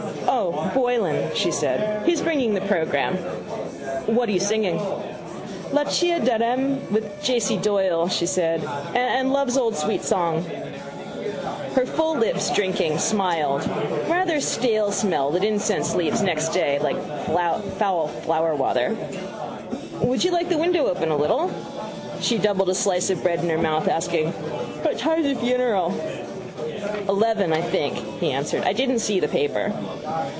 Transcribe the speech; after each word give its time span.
—O, 0.27 0.71
Boylan, 0.73 1.29
she 1.35 1.51
said. 1.51 2.05
He's 2.05 2.21
bringing 2.21 2.53
the 2.53 2.61
programme. 2.61 3.15
—What 4.07 4.27
are 4.29 4.31
you 4.31 4.39
singing? 4.39 4.79
—Là 5.71 5.85
ci 5.91 6.09
darem 6.19 6.89
with 6.91 7.21
J. 7.23 7.39
C. 7.39 7.57
Doyle, 7.57 8.07
she 8.07 8.25
said, 8.25 8.63
and 8.95 9.31
Love's 9.31 9.57
Old 9.57 9.75
Sweet 9.75 10.03
Song. 10.03 10.43
Her 11.75 11.85
full 11.85 12.15
lips, 12.15 12.49
drinking, 12.55 12.97
smiled. 12.99 13.67
Rather 14.09 14.39
stale 14.39 14.91
smell 14.91 15.31
that 15.31 15.43
incense 15.43 15.95
leaves 15.95 16.21
next 16.21 16.49
day. 16.49 16.79
Like 16.79 16.97
foul 17.25 18.07
flowerwater. 18.25 18.95
—Would 20.01 20.23
you 20.23 20.31
like 20.31 20.49
the 20.49 20.57
window 20.57 20.87
open 20.87 21.11
a 21.11 21.17
little? 21.17 21.51
She 22.21 22.37
doubled 22.37 22.69
a 22.69 22.75
slice 22.75 23.09
of 23.09 23.21
bread 23.21 23.39
into 23.39 23.51
her 23.51 23.61
mouth, 23.61 23.87
asking: 23.87 24.31
—What 24.31 24.97
time 24.97 25.23
is 25.25 25.35
the 25.37 25.43
funeral? 25.45 25.93
—Eleven, 27.07 27.53
I 27.53 27.61
think, 27.61 27.93
he 28.19 28.31
answered. 28.31 28.63
I 28.65 28.73
didn't 28.73 28.99
see 28.99 29.19
the 29.19 29.27
paper. 29.27 29.71